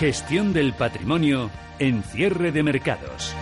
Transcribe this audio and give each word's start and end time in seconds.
Gestión 0.00 0.54
del 0.54 0.72
patrimonio 0.72 1.50
en 1.78 2.02
cierre 2.02 2.52
de 2.52 2.62
mercados. 2.62 3.34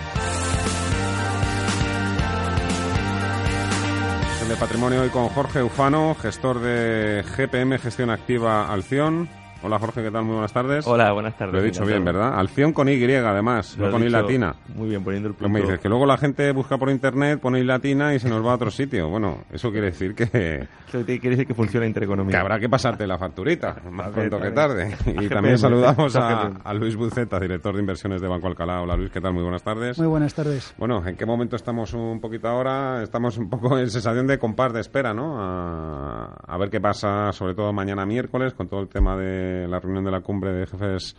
de 4.49 4.57
patrimonio 4.57 5.03
hoy 5.03 5.11
con 5.11 5.29
Jorge 5.29 5.63
Ufano, 5.63 6.17
gestor 6.17 6.59
de 6.59 7.23
GPM 7.23 7.79
Gestión 7.79 8.11
Activa 8.11 8.73
Alción. 8.73 9.29
Hola 9.61 9.77
Jorge, 9.81 10.05
¿qué 10.05 10.11
tal? 10.13 10.23
Muy 10.23 10.35
buenas 10.35 10.53
tardes. 10.53 10.87
Hola, 10.87 11.13
buenas 11.13 11.37
tardes. 11.37 11.53
Lo 11.53 11.61
he 11.61 11.65
dicho 11.65 11.85
bien, 11.85 12.05
¿verdad? 12.05 12.39
Alción 12.39 12.73
con 12.73 12.89
Y 12.89 13.03
además, 13.13 13.77
no 13.77 13.91
con 13.91 14.05
I 14.05 14.09
latina. 14.09 14.55
Muy 14.73 14.89
bien, 14.89 15.03
poniendo 15.03 15.29
el 15.29 15.35
punto. 15.35 15.49
Me 15.53 15.61
dices 15.61 15.81
que 15.81 15.89
luego 15.89 16.07
la 16.07 16.17
gente 16.17 16.53
busca 16.53 16.79
por 16.79 16.91
internet, 16.91 17.41
pone 17.41 17.59
I 17.59 17.65
latina 17.65 18.15
y 18.15 18.21
se 18.21 18.29
nos 18.29 18.45
va 18.47 18.53
a 18.53 18.55
otro 18.55 18.71
sitio. 18.71 19.09
Bueno, 19.09 19.39
eso 19.51 19.73
quiere 19.73 19.87
decir 19.87 20.15
que... 20.15 20.69
Eso 20.89 21.05
quiere 21.05 21.31
decir 21.31 21.47
que 21.47 21.53
funciona 21.53 21.87
intereconomía. 21.87 22.31
Que 22.31 22.39
habrá 22.39 22.59
que 22.59 22.67
pasarte 22.71 23.07
la 23.07 23.19
facturita, 23.19 23.77
más 23.91 24.09
pronto 24.09 24.41
que 24.41 24.51
tarde. 24.53 24.97
Y 25.21 25.29
también 25.29 25.59
saludamos 25.59 26.17
a, 26.17 26.73
Luis 26.73 26.97
Buceta, 26.97 27.39
director 27.39 27.75
de 27.75 27.81
inversiones 27.81 28.23
de 28.23 28.29
Banco 28.29 28.47
Alcalá. 28.47 28.81
Hola 28.81 28.97
Luis, 28.97 29.11
¿qué 29.11 29.21
tal? 29.21 29.35
Muy 29.35 29.43
buenas 29.43 29.63
tardes. 29.63 29.99
Muy 29.99 30.07
buenas 30.07 30.33
tardes. 30.33 30.75
Bueno, 30.79 31.07
¿en 31.07 31.17
qué 31.17 31.27
momento 31.27 31.57
estamos 31.57 31.93
un 31.93 32.21
poquito 32.21 32.49
ahora? 32.49 33.03
Estamos 33.03 33.37
un 33.37 33.51
poco 33.51 33.79
en 33.79 33.91
sensación 33.91 34.27
de 34.27 34.39
compás 34.39 34.73
de 34.73 34.81
espera, 34.81 35.13
¿no? 35.13 35.39
A, 35.39 36.37
a 36.47 36.57
ver 36.57 36.71
qué 36.71 36.81
pasa, 36.81 37.33
sobre 37.33 37.55
todo 37.55 37.71
mañana 37.75 38.07
miércoles, 38.07 38.55
con 38.55 38.69
todo 38.69 38.81
el 38.81 38.89
tema 38.89 39.15
de 39.17 39.48
la 39.69 39.81
reunión 39.81 40.05
de 40.05 40.11
la 40.11 40.21
cumbre 40.21 40.53
de 40.53 40.67
jefes 40.67 41.17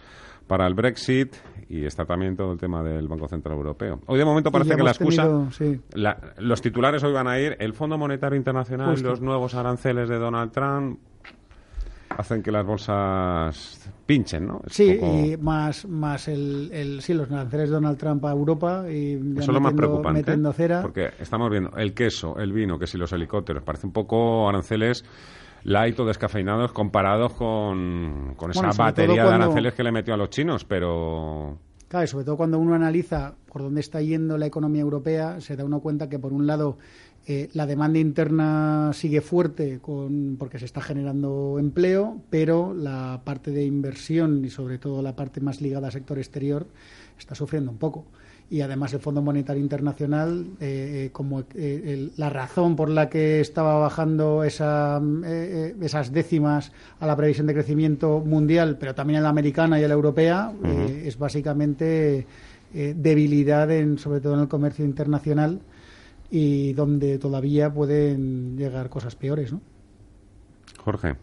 para 0.48 0.66
el 0.66 0.74
Brexit 0.74 1.36
y 1.70 1.86
está 1.86 2.06
también 2.06 2.36
todo 2.36 2.52
el 2.52 2.58
tema 2.58 2.82
del 2.82 3.08
Banco 3.08 3.28
Central 3.28 3.56
Europeo. 3.56 4.00
Hoy 4.08 4.18
de 4.18 4.26
momento 4.26 4.52
parece 4.52 4.76
que 4.76 4.84
la 4.84 4.92
excusa, 4.92 5.30
los 6.40 6.62
titulares 6.62 7.04
hoy 7.04 7.14
van 7.14 7.28
a 7.28 7.40
ir 7.40 7.56
el 7.60 7.74
Fondo 7.74 7.98
Monetario 7.98 8.36
Internacional 8.36 8.98
y 8.98 9.02
los 9.02 9.22
nuevos 9.22 9.54
aranceles 9.54 10.10
de 10.10 10.18
Donald 10.18 10.52
Trump 10.52 11.00
hacen 12.10 12.42
que 12.42 12.52
las 12.52 12.66
bolsas 12.66 13.92
pinchen, 14.06 14.48
¿no? 14.48 14.62
sí, 14.66 15.00
y 15.00 15.38
más, 15.38 15.88
más 15.88 16.28
el, 16.28 16.72
el, 16.74 17.02
sí, 17.02 17.14
los 17.14 17.32
aranceles 17.32 17.70
de 17.70 17.76
Donald 17.76 17.98
Trump 18.00 18.26
a 18.26 18.32
Europa 18.32 18.86
y 18.90 19.14
Eso 19.14 19.40
es 19.40 19.48
lo 19.50 19.62
más 19.62 19.74
preocupante, 19.74 20.36
porque 20.82 21.12
estamos 21.20 21.52
viendo 21.52 21.78
el 21.78 21.94
queso, 21.94 22.38
el 22.40 22.52
vino, 22.52 22.80
que 22.80 22.88
si 22.88 22.98
los 22.98 23.14
helicópteros, 23.14 23.62
parece 23.64 23.86
un 23.86 23.94
poco 23.94 24.50
aranceles 24.50 25.06
light 25.64 26.00
o 26.00 26.06
descafeinados 26.06 26.72
comparados 26.72 27.34
con, 27.34 28.34
con 28.36 28.52
esa 28.52 28.72
batería 28.72 29.26
de 29.26 29.34
aranceles 29.34 29.74
que 29.74 29.84
le 29.84 29.92
metió 29.92 30.14
a 30.14 30.18
los 30.18 30.30
chinos, 30.30 30.66
pero... 30.66 31.58
Claro, 31.88 32.06
y 32.06 32.08
sobre 32.08 32.26
todo 32.26 32.38
cuando 32.38 32.60
uno 32.60 32.76
analiza 32.76 33.34
por 33.52 33.64
dónde 33.64 33.82
está 33.82 34.02
yendo 34.02 34.38
la 34.38 34.46
economía 34.46 34.82
europea, 34.82 35.42
se 35.42 35.56
da 35.56 35.66
uno 35.66 35.80
cuenta 35.80 36.08
que, 36.08 36.20
por 36.20 36.34
un 36.34 36.46
lado, 36.46 36.78
eh, 37.26 37.50
la 37.54 37.66
demanda 37.66 37.98
interna 37.98 38.92
sigue 38.94 39.22
fuerte 39.22 39.80
con, 39.80 40.36
porque 40.38 40.60
se 40.60 40.66
está 40.66 40.82
generando 40.82 41.58
empleo, 41.58 42.22
pero 42.30 42.76
la 42.76 43.22
parte 43.24 43.50
de 43.50 43.66
inversión 43.66 44.46
y, 44.46 44.52
sobre 44.52 44.78
todo, 44.78 45.02
la 45.02 45.16
parte 45.16 45.42
más 45.42 45.62
ligada 45.62 45.88
al 45.88 45.94
sector 45.94 46.20
exterior 46.20 46.68
está 47.18 47.34
sufriendo 47.34 47.72
un 47.72 47.78
poco 47.78 48.06
y 48.50 48.62
además 48.62 48.94
el 48.94 49.00
Fondo 49.00 49.22
Monetario 49.22 49.62
Internacional, 49.62 50.48
eh, 50.60 51.06
eh, 51.06 51.10
como 51.12 51.44
eh, 51.54 52.10
la 52.18 52.30
razón 52.30 52.76
por 52.76 52.90
la 52.90 53.08
que 53.08 53.40
estaba 53.42 53.78
bajando 53.78 54.44
esa, 54.44 55.00
esas 55.80 56.12
décimas 56.12 56.72
a 57.00 57.06
la 57.06 57.16
previsión 57.16 57.46
de 57.46 57.54
crecimiento 57.54 58.20
mundial, 58.20 58.78
pero 58.80 58.96
también 58.96 59.18
en 59.18 59.24
la 59.24 59.30
americana 59.30 59.80
y 59.80 59.84
en 59.84 59.90
la 59.90 59.96
europea, 59.96 60.52
es 61.04 61.18
básicamente 61.18 62.26
debilidad, 62.74 63.70
en, 63.72 63.98
sobre 63.98 64.20
todo 64.20 64.34
en 64.34 64.42
el 64.42 64.48
comercio 64.48 64.84
internacional, 64.84 65.62
y 66.32 66.74
donde 66.74 67.18
todavía 67.20 67.72
pueden 67.72 68.58
llegar 68.58 68.90
cosas 68.90 69.16
peores. 69.16 69.52
¿no? 69.52 69.62
Jorge. 70.78 71.16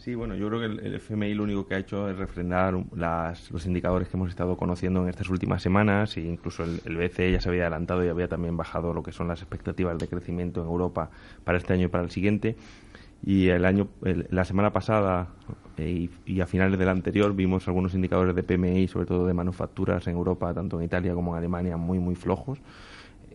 Sí, 0.00 0.14
bueno, 0.14 0.34
yo 0.34 0.48
creo 0.48 0.60
que 0.60 0.86
el, 0.86 0.94
FMI 0.94 1.34
lo 1.34 1.42
único 1.42 1.66
que 1.66 1.74
ha 1.74 1.78
hecho 1.78 2.08
es 2.08 2.16
refrendar 2.16 2.72
los 2.72 3.66
indicadores 3.66 4.08
que 4.08 4.16
hemos 4.16 4.30
estado 4.30 4.56
conociendo 4.56 5.02
en 5.02 5.10
estas 5.10 5.28
últimas 5.28 5.60
semanas 5.60 6.16
e 6.16 6.22
incluso 6.22 6.64
el, 6.64 6.80
el, 6.86 6.96
BCE 6.96 7.32
ya 7.32 7.40
se 7.42 7.50
había 7.50 7.64
adelantado 7.64 8.02
y 8.02 8.08
había 8.08 8.26
también 8.26 8.56
bajado 8.56 8.94
lo 8.94 9.02
que 9.02 9.12
son 9.12 9.28
las 9.28 9.42
expectativas 9.42 9.98
de 9.98 10.08
crecimiento 10.08 10.62
en 10.62 10.68
Europa 10.68 11.10
para 11.44 11.58
este 11.58 11.74
año 11.74 11.84
y 11.84 11.88
para 11.88 12.02
el 12.02 12.10
siguiente. 12.10 12.56
Y 13.22 13.48
el 13.48 13.66
año, 13.66 13.88
la 14.30 14.46
semana 14.46 14.72
pasada 14.72 15.28
eh, 15.76 16.08
y, 16.24 16.40
a 16.40 16.46
finales 16.46 16.78
del 16.78 16.88
anterior 16.88 17.34
vimos 17.34 17.68
algunos 17.68 17.92
indicadores 17.94 18.34
de 18.34 18.42
PMI, 18.42 18.88
sobre 18.88 19.04
todo 19.04 19.26
de 19.26 19.34
manufacturas 19.34 20.06
en 20.06 20.14
Europa, 20.14 20.54
tanto 20.54 20.78
en 20.78 20.86
Italia 20.86 21.12
como 21.12 21.32
en 21.32 21.38
Alemania, 21.38 21.76
muy, 21.76 21.98
muy 21.98 22.14
flojos. 22.14 22.58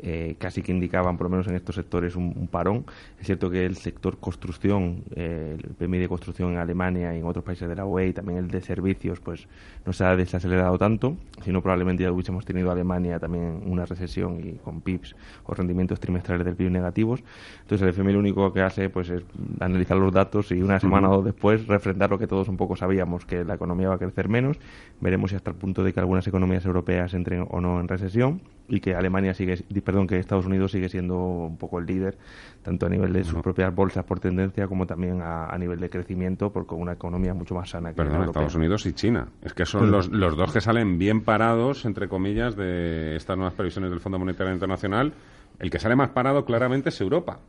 Eh, 0.01 0.35
casi 0.38 0.61
que 0.61 0.72
indicaban, 0.72 1.17
por 1.17 1.25
lo 1.25 1.31
menos 1.31 1.47
en 1.47 1.56
estos 1.56 1.75
sectores, 1.75 2.16
un, 2.16 2.47
parón. 2.51 2.85
Es 3.19 3.28
cierto 3.28 3.50
que 3.50 3.66
el 3.66 3.75
sector 3.78 4.17
construcción, 4.17 5.03
eh, 5.16 5.57
el 5.57 5.73
PMI 5.73 6.00
de 6.00 6.09
construcción 6.09 6.51
en 6.51 6.57
Alemania 6.57 7.16
y 7.16 7.19
en 7.19 7.25
otros 7.25 7.44
países 7.45 7.67
de 7.67 7.75
la 7.75 7.85
UE 7.85 8.07
y 8.07 8.13
también 8.13 8.39
el 8.39 8.50
de 8.50 8.61
servicios, 8.61 9.19
pues 9.19 9.47
no 9.85 9.94
se 9.94 10.03
ha 10.03 10.16
desacelerado 10.16 10.78
tanto, 10.78 11.16
sino 11.44 11.61
probablemente 11.61 12.03
ya 12.03 12.11
hubiésemos 12.11 12.45
tenido 12.45 12.72
Alemania 12.72 13.19
también 13.19 13.61
una 13.66 13.85
recesión 13.85 14.39
y 14.44 14.53
con 14.63 14.81
PIBs 14.81 15.16
o 15.45 15.53
rendimientos 15.53 16.00
trimestrales 16.00 16.45
del 16.45 16.56
PIB 16.56 16.72
negativos. 16.72 17.23
Entonces 17.62 17.81
el 17.83 17.89
FMI 17.89 18.13
lo 18.13 18.19
único 18.19 18.51
que 18.53 18.62
hace 18.62 18.89
pues 18.89 19.09
es 19.09 19.23
analizar 19.59 19.97
los 19.97 20.13
datos 20.13 20.51
y 20.51 20.62
una 20.62 20.79
semana 20.79 21.09
o 21.09 21.16
dos 21.17 21.25
después 21.25 21.67
refrendar 21.67 22.09
lo 22.09 22.19
que 22.19 22.27
todos 22.27 22.47
un 22.47 22.57
poco 22.57 22.75
sabíamos, 22.75 23.25
que 23.25 23.44
la 23.44 23.56
economía 23.56 23.89
va 23.89 23.95
a 23.95 24.00
crecer 24.00 24.29
menos. 24.29 24.57
Veremos 25.01 25.31
si 25.31 25.35
hasta 25.35 25.51
el 25.51 25.57
punto 25.57 25.83
de 25.83 25.94
que 25.94 26.00
algunas 26.00 26.27
economías 26.27 26.66
europeas 26.66 27.13
entren 27.13 27.47
o 27.50 27.62
no 27.62 27.79
en 27.79 27.88
recesión 27.88 28.41
y 28.67 28.79
que 28.79 28.95
Alemania 28.95 29.33
sigue, 29.33 29.63
perdón, 29.85 30.07
que 30.07 30.19
Estados 30.19 30.46
Unidos 30.46 30.72
sigue 30.72 30.90
siendo 30.90 31.18
un 31.18 31.57
poco 31.57 31.79
el 31.79 31.85
líder, 31.85 32.18
tanto 32.62 32.88
a 32.88 32.90
nivel 32.90 33.13
de 33.13 33.23
sus 33.23 33.41
propias 33.41 33.73
bolsas 33.73 34.03
por 34.03 34.19
tendencia 34.19 34.68
como 34.68 34.85
también 34.85 35.22
a, 35.22 35.56
nivel 35.57 35.79
de 35.79 35.90
crecimiento, 35.90 36.51
porque 36.51 36.75
una 36.75 36.94
economía 36.94 37.34
mucho 37.34 37.56
más 37.56 37.69
sana 37.69 37.91
que 37.91 37.95
Perdón, 37.95 38.24
Estados 38.24 38.56
Unidos 38.56 38.85
y 38.85 38.94
China. 38.94 39.28
Es 39.41 39.53
que 39.53 39.66
son 39.66 39.91
los, 39.91 40.09
los 40.09 40.35
dos 40.35 40.51
que 40.51 40.59
salen 40.59 40.97
bien 40.97 41.22
parados, 41.22 41.85
entre 41.85 42.09
comillas, 42.09 42.57
de 42.57 43.16
estas 43.16 43.38
nuevas 43.38 43.53
previsiones 43.53 43.91
del 43.91 44.01
Fondo 44.01 44.19
Monetario 44.19 44.51
Internacional. 44.51 45.13
El 45.59 45.69
que 45.69 45.79
sale 45.79 45.95
más 45.95 46.09
parado 46.09 46.44
claramente 46.44 46.90
es 46.90 47.00
Europa. 47.00 47.40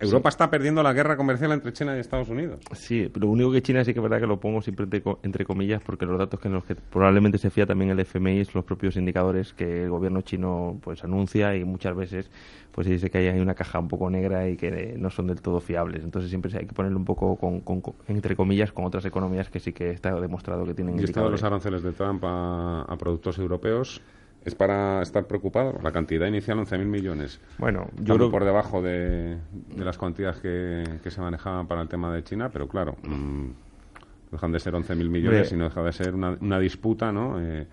Europa 0.00 0.28
está 0.28 0.50
perdiendo 0.50 0.82
la 0.82 0.92
guerra 0.92 1.16
comercial 1.16 1.52
entre 1.52 1.72
China 1.72 1.96
y 1.96 2.00
Estados 2.00 2.28
Unidos. 2.28 2.60
Sí, 2.72 3.10
lo 3.14 3.28
único 3.28 3.52
que 3.52 3.62
China 3.62 3.84
sí 3.84 3.92
que 3.92 4.00
es 4.00 4.02
verdad 4.02 4.20
que 4.20 4.26
lo 4.26 4.38
pongo 4.40 4.60
siempre 4.60 4.86
entre, 5.22 5.44
comillas 5.44 5.82
porque 5.82 6.06
los 6.06 6.18
datos 6.18 6.40
que 6.40 6.48
en 6.48 6.54
los 6.54 6.64
que 6.64 6.74
probablemente 6.74 7.38
se 7.38 7.50
fía 7.50 7.66
también 7.66 7.90
el 7.90 8.00
FMI 8.00 8.44
son 8.44 8.52
los 8.56 8.64
propios 8.64 8.96
indicadores 8.96 9.54
que 9.54 9.84
el 9.84 9.90
gobierno 9.90 10.20
chino 10.22 10.78
pues 10.82 11.04
anuncia 11.04 11.56
y 11.56 11.64
muchas 11.64 11.96
veces 11.96 12.30
pues 12.72 12.86
se 12.86 12.92
dice 12.92 13.10
que 13.10 13.18
hay 13.18 13.40
una 13.40 13.54
caja 13.54 13.78
un 13.78 13.88
poco 13.88 14.08
negra 14.10 14.48
y 14.48 14.56
que 14.56 14.94
no 14.98 15.10
son 15.10 15.26
del 15.26 15.40
todo 15.40 15.60
fiables. 15.60 16.04
Entonces 16.04 16.30
siempre 16.30 16.56
hay 16.56 16.66
que 16.66 16.74
ponerlo 16.74 16.98
un 16.98 17.04
poco 17.04 17.36
con, 17.36 17.62
entre 18.06 18.36
comillas 18.36 18.72
con 18.72 18.84
otras 18.84 19.04
economías 19.04 19.48
que 19.48 19.58
sí 19.58 19.72
que 19.72 19.90
está 19.90 20.14
demostrado 20.20 20.64
que 20.64 20.74
tienen. 20.74 20.98
¿Y 20.98 21.02
de 21.02 21.30
los 21.30 21.42
aranceles 21.42 21.82
de 21.82 21.92
Trump 21.92 22.24
a, 22.24 22.82
a 22.82 22.96
productos 22.96 23.38
europeos? 23.38 24.00
Es 24.44 24.54
para 24.54 25.02
estar 25.02 25.26
preocupado. 25.26 25.78
La 25.82 25.92
cantidad 25.92 26.26
inicial, 26.26 26.58
11.000 26.58 26.84
millones. 26.84 27.40
Bueno, 27.58 27.88
yo 28.00 28.16
creo... 28.16 28.30
por 28.30 28.44
debajo 28.44 28.82
de, 28.82 29.38
las 29.76 29.98
cuantías 29.98 30.38
que, 30.38 30.98
se 31.04 31.20
manejaban 31.20 31.66
para 31.66 31.82
el 31.82 31.88
tema 31.88 32.12
de 32.14 32.22
China, 32.24 32.50
pero 32.50 32.68
claro, 32.68 32.96
mm, 33.02 33.48
dejan 34.32 34.52
de 34.52 34.60
ser 34.60 34.74
11.000 34.74 35.08
millones 35.08 35.52
y 35.52 35.56
no 35.56 35.64
deja 35.64 35.82
de 35.82 35.92
ser 35.92 36.14
una, 36.14 36.36
una 36.40 36.58
disputa, 36.58 37.12
¿no? 37.12 37.40
Eh, 37.40 37.66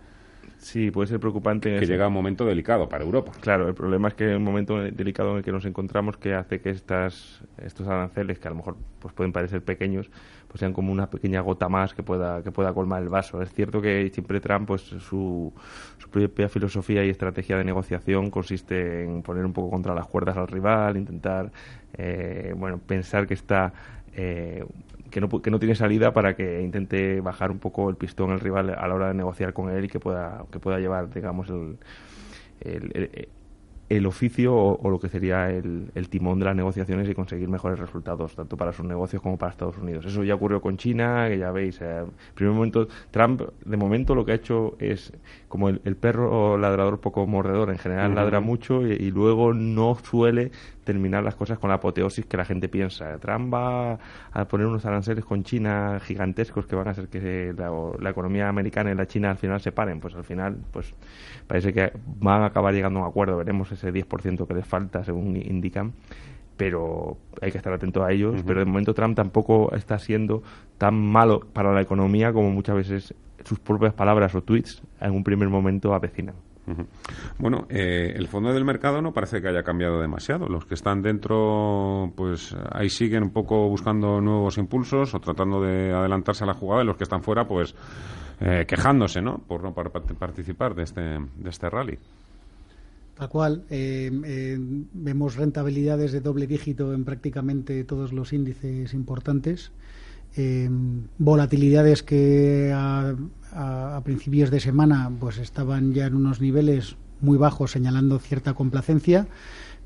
Sí, 0.58 0.92
puede 0.92 1.08
ser 1.08 1.20
preocupante. 1.20 1.78
Que 1.78 1.86
llega 1.86 2.08
un 2.08 2.14
momento 2.14 2.46
delicado 2.46 2.90
para 2.90 3.04
Europa. 3.04 3.32
Claro, 3.40 3.68
el 3.68 3.76
problema 3.76 4.08
es 4.08 4.14
que 4.16 4.36
un 4.36 4.44
momento 4.44 4.80
delicado 4.80 5.32
en 5.32 5.38
el 5.38 5.44
que 5.44 5.52
nos 5.52 5.66
encontramos 5.66 6.18
que 6.18 6.34
hace 6.34 6.60
que 6.60 6.72
estas, 6.72 7.42
estos 7.58 7.88
aranceles, 7.88 8.40
que 8.40 8.48
a 8.48 8.52
lo 8.52 8.58
mejor 8.58 8.78
pues 9.00 9.14
pueden 9.14 9.32
parecer 9.32 9.64
pequeños, 9.64 10.10
pues 10.48 10.60
sean 10.60 10.74
como 10.74 10.92
una 10.92 11.10
pequeña 11.10 11.42
gota 11.42 11.70
más 11.70 11.94
que 11.94 12.02
pueda, 12.02 12.42
que 12.42 12.52
pueda 12.52 12.74
colmar 12.74 13.04
el 13.04 13.10
vaso. 13.10 13.42
Es 13.42 13.54
cierto 13.54 13.82
que 13.82 14.10
siempre 14.14 14.40
Trump, 14.40 14.68
pues 14.68 14.82
su, 14.82 15.54
su 15.98 16.10
propia 16.10 16.50
filosofía 16.50 17.06
y 17.06 17.10
estrategia 17.10 17.58
de 17.58 17.64
negociación 17.64 18.32
consiste 18.32 19.04
en 19.04 19.22
poner 19.22 19.46
un 19.46 19.54
poco 19.54 19.70
contra 19.70 19.94
las 19.94 20.08
cuerdas 20.08 20.38
al 20.38 20.48
rival, 20.48 20.98
intentar, 20.98 21.52
eh, 21.94 22.54
bueno, 22.58 22.80
pensar 22.80 23.28
que 23.28 23.34
está 23.34 23.74
eh, 24.16 24.66
que 25.16 25.22
no, 25.22 25.30
que 25.30 25.50
no 25.50 25.60
tiene 25.60 25.76
salida 25.76 26.12
para 26.12 26.36
que 26.36 26.62
intente 26.62 27.22
bajar 27.22 27.50
un 27.50 27.60
poco 27.60 27.90
el 27.90 27.96
pistón 27.96 28.32
el 28.32 28.42
rival 28.42 28.72
a 28.78 28.86
la 28.86 28.94
hora 28.94 29.08
de 29.08 29.14
negociar 29.14 29.54
con 29.54 29.70
él 29.70 29.86
y 29.86 29.88
que 29.88 29.98
pueda, 29.98 30.44
que 30.52 30.60
pueda 30.60 30.78
llevar, 30.78 31.10
digamos, 31.10 31.48
el, 31.50 31.78
el, 32.60 33.30
el 33.88 34.06
oficio 34.08 34.54
o, 34.54 34.90
lo 34.90 35.00
que 35.00 35.10
sería 35.10 35.50
el, 35.52 35.92
el, 35.94 36.10
timón 36.10 36.40
de 36.40 36.46
las 36.46 36.56
negociaciones 36.56 37.08
y 37.08 37.14
conseguir 37.14 37.48
mejores 37.48 37.78
resultados, 37.80 38.36
tanto 38.36 38.58
para 38.58 38.74
sus 38.74 38.86
negocios 38.86 39.22
como 39.22 39.38
para 39.38 39.52
Estados 39.52 39.78
Unidos. 39.78 40.06
Eso 40.06 40.24
ya 40.24 40.36
ocurrió 40.36 40.60
con 40.60 40.78
China, 40.78 41.28
que 41.30 41.38
ya 41.38 41.52
veis, 41.52 41.80
eh, 41.82 42.04
primer 42.34 42.54
momento, 42.54 42.88
Trump 43.12 43.42
de 43.64 43.78
momento 43.78 44.16
lo 44.16 44.26
que 44.26 44.32
ha 44.34 44.36
hecho 44.36 44.76
es 44.80 45.14
como 45.48 45.70
el, 45.70 45.80
perro 45.96 46.58
ladrador 46.58 47.00
poco 47.00 47.26
mordedor, 47.28 47.70
en 47.70 47.78
general 47.78 48.16
ladra 48.16 48.40
mucho 48.42 48.86
y, 48.86 49.12
luego 49.12 49.54
no 49.54 49.96
suele 49.96 50.52
terminar 50.86 51.24
las 51.24 51.36
cosas 51.36 51.60
con 51.60 51.70
la 51.70 51.76
apoteosis 51.76 52.26
que 52.26 52.38
la 52.38 52.46
gente 52.46 52.70
piensa. 52.70 53.18
Trump 53.18 53.54
va 53.54 54.00
a 54.32 54.46
poner 54.46 54.68
unos 54.68 54.86
aranceles 54.86 55.26
con 55.26 55.44
China 55.44 56.00
gigantescos 56.02 56.66
que 56.66 56.76
van 56.76 56.88
a 56.88 56.92
hacer 56.92 57.10
que 57.10 57.54
la, 57.58 57.70
la, 58.00 58.10
economía 58.12 58.48
americana 58.48 58.92
y 58.92 58.96
la 58.96 59.08
China 59.08 59.32
al 59.32 59.38
final 59.38 59.60
se 59.60 59.74
paren. 59.74 60.00
Pues 60.00 60.16
al 60.16 60.24
final, 60.24 60.58
pues 60.72 60.94
parece 61.48 61.74
que 61.74 61.92
van 62.20 62.44
a 62.44 62.46
acabar 62.46 62.74
llegando 62.74 63.00
a 63.00 63.04
un 63.04 63.10
acuerdo. 63.10 63.36
Veremos 63.38 63.72
ese 63.72 63.92
10% 63.92 64.48
que 64.48 64.54
les 64.54 64.66
falta, 64.66 65.04
según 65.04 65.36
indican 65.36 65.94
pero 66.58 67.18
hay 67.42 67.52
que 67.52 67.58
estar 67.58 67.74
atento 67.74 68.04
a 68.04 68.12
ellos. 68.12 68.42
Pero 68.46 68.60
de 68.60 68.66
momento 68.66 68.94
Trump 68.94 69.16
tampoco 69.16 69.74
está 69.76 70.00
siendo 70.00 70.42
tan 70.78 70.96
malo 70.96 71.42
para 71.52 71.74
la 71.74 71.82
economía 71.82 72.32
como 72.32 72.50
muchas 72.50 72.76
veces 72.76 73.14
sus 73.44 73.60
propias 73.60 73.94
palabras 73.94 74.34
o 74.36 74.42
tweets 74.42 74.82
en 75.02 75.12
un 75.12 75.24
primer 75.24 75.50
momento 75.50 75.94
avecinan. 75.94 76.36
Bueno, 77.38 77.68
eh, 77.70 78.14
el 78.16 78.28
fondo 78.28 78.52
del 78.52 78.66
mercado 78.66 79.02
no 79.02 79.14
parece 79.14 79.42
que 79.42 79.50
haya 79.50 79.64
cambiado 79.64 80.02
demasiado. 80.02 80.48
Los 80.48 80.66
que 80.66 80.74
están 80.74 81.02
dentro, 81.02 82.12
pues 82.16 82.56
ahí 82.72 82.90
siguen 82.90 83.24
un 83.24 83.32
poco 83.32 83.70
buscando 83.70 84.20
nuevos 84.22 84.58
impulsos 84.58 85.14
o 85.14 85.20
tratando 85.20 85.62
de 85.62 85.94
adelantarse 85.94 86.44
a 86.44 86.48
la 86.48 86.54
jugada. 86.54 86.84
Y 86.84 86.86
los 86.86 86.98
que 86.98 87.04
están 87.04 87.22
fuera, 87.22 87.48
pues 87.48 87.76
eh, 88.40 88.66
quejándose, 88.68 89.22
¿no? 89.22 89.38
Por 89.40 89.64
no 89.64 89.74
participar 89.74 90.76
de 90.76 90.84
este, 90.84 91.02
de 91.02 91.50
este 91.50 91.70
rally. 91.70 91.98
Tal 93.16 93.30
cual. 93.30 93.64
Eh, 93.70 94.58
vemos 94.94 95.36
rentabilidades 95.36 96.12
de 96.12 96.20
doble 96.20 96.48
dígito 96.48 96.94
en 96.94 97.06
prácticamente 97.06 97.84
todos 97.84 98.12
los 98.12 98.34
índices 98.34 98.94
importantes. 98.94 99.72
Volatilidades 101.18 102.04
que 102.04 102.72
a, 102.74 103.16
a, 103.54 104.02
principios 104.04 104.52
de 104.52 104.60
semana 104.60 105.12
pues 105.20 105.38
estaban 105.38 105.94
ya 105.94 106.08
en 106.08 106.16
unos 106.16 106.42
niveles 106.42 106.98
muy 107.22 107.38
bajos 107.38 107.72
señalando 107.72 108.20
cierta 108.20 108.54
complacencia 108.54 109.28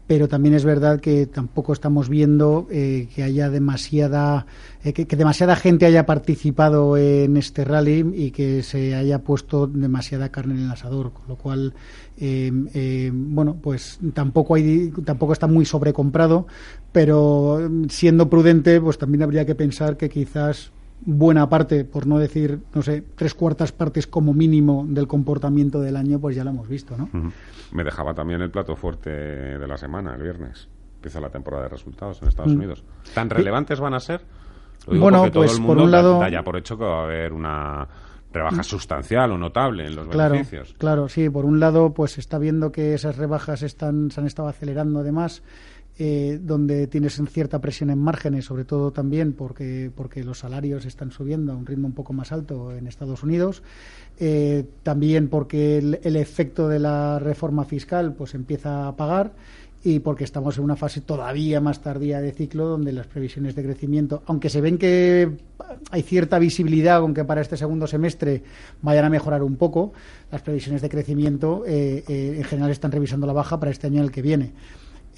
pero 0.10 0.28
también 0.28 0.56
es 0.56 0.66
verdad 0.66 1.00
que 1.00 1.28
tampoco 1.28 1.72
estamos 1.72 2.10
viendo 2.10 2.68
eh, 2.72 3.08
que 3.14 3.22
haya 3.22 3.52
demasiada 3.52 4.48
eh, 4.84 4.92
que, 4.92 5.06
demasiada 5.06 5.56
gente 5.56 5.86
haya 5.86 6.08
participado 6.08 6.98
en 6.98 7.38
este 7.38 7.64
rally 7.64 8.04
y 8.16 8.32
que 8.32 8.64
se 8.64 8.96
haya 8.96 9.20
puesto 9.20 9.68
demasiada 9.68 10.30
carne 10.30 10.56
en 10.56 10.62
el 10.62 10.72
asador 10.72 11.14
con 11.14 11.28
lo 11.28 11.36
cual 11.36 11.76
eh, 12.18 13.12
bueno 13.14 13.58
pues 13.62 14.00
tampoco 14.16 14.56
hay 14.56 14.92
tampoco 15.06 15.34
está 15.34 15.46
muy 15.46 15.66
sobrecomprado 15.66 16.48
pero 16.92 17.70
siendo 17.88 18.32
prudente 18.32 18.82
pues 18.82 18.98
también 18.98 19.22
habría 19.22 19.46
que 19.46 19.54
pensar 19.54 19.96
que 19.96 20.10
quizás 20.10 20.72
buena 21.02 21.50
parte, 21.50 21.86
por 21.86 22.08
no 22.08 22.18
decir, 22.20 22.60
no 22.74 22.82
sé, 22.82 23.04
tres 23.16 23.34
cuartas 23.34 23.72
partes 23.72 24.08
como 24.08 24.34
mínimo 24.34 24.86
del 24.88 25.08
comportamiento 25.08 25.80
del 25.80 25.96
año, 25.96 26.20
pues 26.20 26.36
ya 26.36 26.44
lo 26.44 26.52
hemos 26.52 26.68
visto, 26.68 26.96
¿no? 26.98 27.10
Me 27.72 27.84
dejaba 27.84 28.14
también 28.14 28.42
el 28.42 28.52
plato 28.52 28.76
fuerte 28.76 29.10
de 29.10 29.68
la 29.68 29.78
semana, 29.78 30.16
el 30.16 30.24
viernes. 30.24 30.68
Empieza 30.96 31.22
la 31.22 31.30
temporada 31.30 31.64
de 31.64 31.70
resultados 31.70 32.22
en 32.22 32.28
Estados 32.28 32.52
Unidos. 32.52 32.84
¿Tan 33.14 33.30
relevantes 33.30 33.80
van 33.80 33.94
a 33.94 34.00
ser? 34.00 34.22
bueno, 34.88 35.30
pues 35.32 35.60
por 35.60 35.78
un 35.78 35.92
lado... 35.92 36.20
Da 36.20 36.30
ya 36.30 36.44
por 36.44 36.58
hecho 36.58 36.78
que 36.78 36.84
va 36.84 37.02
a 37.02 37.04
haber 37.04 37.34
una 37.34 37.88
rebaja 38.32 38.64
sustancial 38.64 39.32
o 39.32 39.38
notable 39.38 39.88
en 39.88 39.96
los 39.96 40.08
claro, 40.08 40.34
beneficios. 40.34 40.76
Claro, 40.78 41.10
sí. 41.10 41.30
Por 41.30 41.46
un 41.46 41.60
lado, 41.60 41.94
pues 41.94 42.18
está 42.18 42.38
viendo 42.38 42.72
que 42.72 42.94
esas 42.94 43.18
rebajas 43.18 43.64
están, 43.64 44.12
se 44.12 44.20
han 44.20 44.28
estado 44.28 44.48
acelerando 44.48 45.00
además 45.00 45.42
eh, 46.02 46.40
donde 46.42 46.88
tienes 46.88 47.22
cierta 47.30 47.60
presión 47.60 47.90
en 47.90 48.00
márgenes, 48.00 48.46
sobre 48.46 48.64
todo 48.64 48.92
también 48.92 49.34
porque, 49.34 49.92
porque 49.94 50.24
los 50.24 50.40
salarios 50.40 50.86
están 50.86 51.12
subiendo 51.12 51.52
a 51.52 51.58
un 51.58 51.66
ritmo 51.66 51.88
un 51.88 51.94
poco 51.94 52.14
más 52.14 52.32
alto 52.32 52.72
en 52.72 52.88
Estados 52.88 53.22
Unidos. 53.22 53.64
Eh, 54.18 54.64
también 54.82 55.28
porque 55.28 55.78
el, 55.78 56.16
efecto 56.16 56.70
de 56.70 56.80
la 56.80 57.20
reforma 57.20 57.66
fiscal 57.66 58.14
pues 58.14 58.34
empieza 58.34 58.88
a 58.88 58.96
pagar 58.96 59.34
y 59.84 60.00
porque 60.00 60.24
estamos 60.24 60.58
en 60.58 60.64
una 60.64 60.78
fase 60.78 61.02
todavía 61.02 61.60
más 61.60 61.82
tardía 61.82 62.22
de 62.22 62.32
ciclo 62.32 62.68
donde 62.68 62.94
las 62.94 63.08
previsiones 63.08 63.54
de 63.56 63.64
crecimiento, 63.64 64.24
aunque 64.26 64.48
se 64.48 64.62
ven 64.62 64.78
que 64.78 65.30
hay 65.92 66.02
cierta 66.02 66.40
visibilidad 66.40 67.02
con 67.02 67.14
que 67.14 67.26
para 67.26 67.42
este 67.42 67.58
segundo 67.58 67.88
semestre 67.88 68.42
vayan 68.82 69.04
a 69.04 69.10
mejorar 69.10 69.44
un 69.44 69.58
poco, 69.58 69.92
las 70.32 70.44
previsiones 70.44 70.82
de 70.82 70.88
crecimiento 70.88 71.66
eh, 71.68 72.06
en 72.08 72.44
general 72.46 72.72
están 72.72 72.94
revisando 72.94 73.28
la 73.28 73.34
baja 73.34 73.60
para 73.60 73.72
este 73.72 73.88
año 73.88 74.02
y 74.02 74.06
el 74.06 74.12
que 74.14 74.22
viene. 74.22 74.54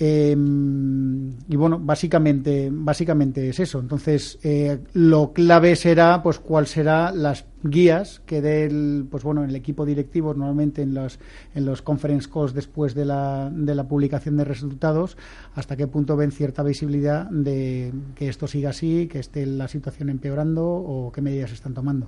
Em, 0.03 1.29
y 1.47 1.55
bueno, 1.55 1.77
básicamente, 1.77 2.69
básicamente 2.71 3.49
es 3.49 3.59
eso. 3.59 3.79
Entonces, 3.79 4.39
eh, 4.41 4.79
lo 4.93 5.31
clave 5.31 5.75
será, 5.75 6.23
pues, 6.23 6.39
cuál 6.39 6.65
será 6.65 7.11
las 7.11 7.45
guías 7.61 8.19
que 8.25 8.41
dé 8.41 8.65
el, 8.65 9.05
pues 9.11 9.23
bueno, 9.23 9.43
el 9.43 9.55
equipo 9.55 9.85
directivo 9.85 10.33
normalmente 10.33 10.81
en 10.81 10.95
los, 10.95 11.19
en 11.53 11.65
los 11.65 11.83
conference 11.83 12.27
calls 12.27 12.55
después 12.55 12.95
de 12.95 13.05
la, 13.05 13.51
de 13.53 13.75
la 13.75 13.87
publicación 13.87 14.37
de 14.37 14.43
resultados, 14.43 15.17
hasta 15.53 15.77
qué 15.77 15.85
punto 15.85 16.17
ven 16.17 16.31
cierta 16.31 16.63
visibilidad 16.63 17.29
de 17.29 17.93
que 18.15 18.27
esto 18.27 18.47
siga 18.47 18.71
así, 18.71 19.07
que 19.07 19.19
esté 19.19 19.45
la 19.45 19.67
situación 19.67 20.09
empeorando 20.09 20.65
o 20.65 21.11
qué 21.11 21.21
medidas 21.21 21.51
están 21.51 21.75
tomando. 21.75 22.07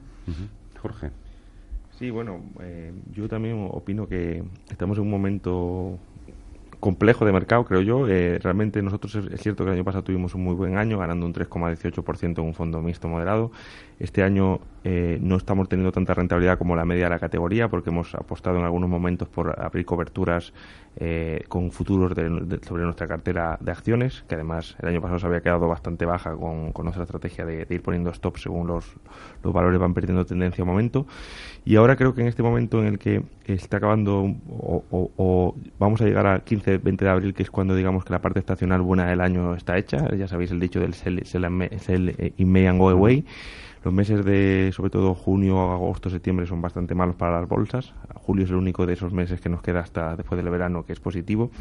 Jorge. 0.82 1.12
Sí, 2.00 2.10
bueno, 2.10 2.42
eh, 2.60 2.92
yo 3.14 3.30
también 3.30 3.68
opino 3.70 4.08
que 4.08 4.44
estamos 4.72 4.98
en 4.98 5.04
un 5.04 5.12
momento 5.12 6.00
complejo 6.84 7.24
de 7.24 7.32
mercado, 7.32 7.64
creo 7.64 7.80
yo. 7.80 8.10
Eh, 8.10 8.40
realmente 8.44 8.82
nosotros 8.82 9.16
es, 9.16 9.42
cierto 9.42 9.64
que 9.64 9.70
el 9.70 9.78
año 9.78 9.86
pasado 9.86 10.04
tuvimos 10.04 10.36
un 10.36 10.44
muy 10.44 10.54
buen 10.54 10.78
año, 10.78 10.98
ganando 10.98 11.26
un 11.26 11.34
3,18% 11.34 12.40
en 12.40 12.46
un 12.46 12.54
fondo 12.54 12.82
mixto 12.82 13.08
moderado. 13.08 13.52
Este 14.00 14.22
año 14.22 14.60
eh, 14.84 15.18
no 15.22 15.38
estamos 15.38 15.70
teniendo 15.70 15.94
tanta 15.94 16.14
rentabilidad 16.14 16.58
como 16.58 16.76
la 16.76 16.84
media 16.84 17.06
de 17.06 17.12
la 17.12 17.20
categoría, 17.20 17.70
porque 17.70 17.90
hemos 17.90 18.14
apostado 18.16 18.58
en 18.58 18.66
algunos 18.66 18.90
momentos 18.90 19.30
por 19.30 19.58
abrir 19.58 19.86
coberturas 19.86 20.52
eh, 20.98 21.46
con 21.48 21.72
futuros 21.72 22.12
sobre 22.68 22.84
nuestra 22.84 23.08
cartera 23.08 23.58
de 23.62 23.72
acciones, 23.72 24.26
que 24.28 24.36
además 24.36 24.76
el 24.82 24.90
año 24.90 25.02
pasado 25.02 25.20
se 25.20 25.28
había 25.28 25.40
quedado 25.40 25.70
bastante 25.70 26.06
baja 26.06 26.36
con, 26.36 26.74
nuestra 26.84 27.04
estrategia 27.04 27.46
de, 27.46 27.66
ir 27.70 27.82
poniendo 27.82 28.10
stop 28.10 28.36
según 28.38 28.68
los, 28.68 28.94
los 29.42 29.54
valores 29.54 29.80
van 29.80 29.94
perdiendo 29.94 30.26
tendencia 30.26 30.64
a 30.64 30.66
momento. 30.66 31.08
Y 31.64 31.78
ahora 31.78 31.96
creo 31.96 32.14
que 32.14 32.22
en 32.22 32.28
este 32.28 32.44
momento 32.44 32.80
en 32.82 32.88
el 32.88 33.00
que 33.00 33.24
está 33.46 33.78
acabando 33.78 34.36
o, 34.50 35.56
vamos 35.80 36.02
a 36.02 36.06
llegar 36.06 36.26
al 36.26 36.44
15, 36.44 36.73
20 36.78 37.06
de 37.06 37.12
abril, 37.12 37.34
que 37.34 37.44
es 37.44 37.52
cuando 37.52 37.76
digamos 37.76 38.06
que 38.06 38.14
la 38.14 38.22
parte 38.22 38.40
estacional 38.40 38.82
buena 38.82 39.06
del 39.08 39.22
año 39.22 39.56
está 39.56 39.78
hecha, 39.78 40.14
ya 40.16 40.28
sabéis 40.28 40.52
el 40.52 40.60
dicho 40.60 40.80
del 40.80 40.94
sell, 40.94 41.26
sell, 41.26 42.34
in 42.38 42.52
May 42.52 42.68
and 42.68 42.80
go 42.80 42.90
away. 42.90 43.26
Los 43.84 43.94
meses 43.94 44.24
de, 44.24 44.72
sobre 44.74 44.90
todo 44.90 45.14
junio, 45.14 45.72
agosto, 45.72 46.10
septiembre, 46.10 46.46
son 46.46 46.62
bastante 46.62 46.96
malos 46.96 47.16
para 47.16 47.42
las 47.42 47.50
bolsas. 47.50 47.94
Julio 48.16 48.46
es 48.46 48.50
el 48.50 48.56
único 48.56 48.86
de 48.86 48.94
esos 48.94 49.12
meses 49.12 49.42
que 49.42 49.50
nos 49.50 49.62
queda 49.62 49.82
hasta 49.82 50.16
después 50.16 50.42
del 50.42 50.50
verano 50.50 50.86
que 50.86 50.94
es 50.94 51.02
positivo. 51.02 51.52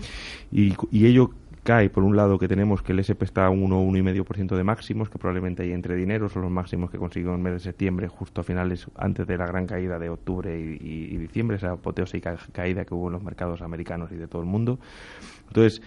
Y, 0.52 0.74
y 0.92 1.06
ello 1.06 1.32
cae, 1.62 1.90
por 1.90 2.02
un 2.02 2.16
lado, 2.16 2.38
que 2.38 2.48
tenemos 2.48 2.82
que 2.82 2.92
el 2.92 2.98
SP 3.00 3.24
está 3.24 3.46
a 3.46 3.50
1, 3.50 3.82
1,5% 3.82 4.56
de 4.56 4.64
máximos, 4.64 5.08
que 5.08 5.18
probablemente 5.18 5.62
hay 5.62 5.72
entre 5.72 5.94
dinero, 5.94 6.28
son 6.28 6.42
los 6.42 6.50
máximos 6.50 6.90
que 6.90 6.98
consiguió 6.98 7.30
en 7.30 7.36
el 7.36 7.42
mes 7.42 7.52
de 7.54 7.60
septiembre, 7.60 8.08
justo 8.08 8.40
a 8.40 8.44
finales, 8.44 8.86
antes 8.96 9.26
de 9.26 9.36
la 9.36 9.46
gran 9.46 9.66
caída 9.66 9.98
de 9.98 10.08
octubre 10.08 10.58
y, 10.58 11.16
diciembre, 11.16 11.56
esa 11.56 11.72
apoteósica 11.72 12.36
caída 12.52 12.84
que 12.84 12.94
hubo 12.94 13.06
en 13.06 13.14
los 13.14 13.22
mercados 13.22 13.62
americanos 13.62 14.10
y 14.12 14.16
de 14.16 14.26
todo 14.26 14.42
el 14.42 14.48
mundo. 14.48 14.78
Entonces, 15.48 15.82